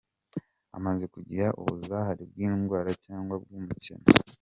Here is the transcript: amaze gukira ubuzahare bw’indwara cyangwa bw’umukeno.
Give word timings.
amaze 0.77 1.03
gukira 1.13 1.47
ubuzahare 1.61 2.21
bw’indwara 2.31 2.89
cyangwa 3.05 3.33
bw’umukeno. 3.41 4.05